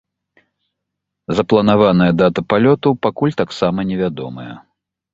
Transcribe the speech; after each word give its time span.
Запланаваная 1.41 2.09
дата 2.23 2.41
палёту 2.51 2.97
пакуль 3.07 3.39
таксама 3.45 3.79
не 3.95 4.03
вядомая. 4.05 4.53